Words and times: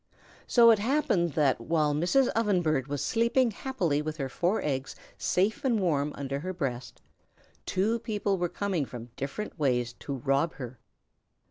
So 0.47 0.71
it 0.71 0.79
happened 0.79 1.33
that, 1.33 1.61
while 1.61 1.93
Mrs. 1.93 2.31
Ovenbird 2.35 2.87
was 2.87 3.05
sleeping 3.05 3.51
happily 3.51 4.01
with 4.01 4.17
her 4.17 4.29
four 4.29 4.59
eggs 4.63 4.95
safe 5.15 5.63
and 5.63 5.79
warm 5.79 6.11
under 6.15 6.39
her 6.39 6.53
breast, 6.53 7.03
two 7.67 7.99
people 7.99 8.39
were 8.39 8.49
coming 8.49 8.83
from 8.83 9.11
different 9.15 9.59
ways 9.59 9.93
to 9.99 10.15
rob 10.15 10.53
her. 10.55 10.79